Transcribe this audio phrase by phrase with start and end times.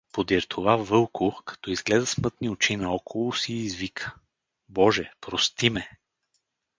[0.13, 4.15] Подир това Вълко, като изгледа с мътни очи наоколо си, извика:
[4.69, 5.89] Боже, прости ме!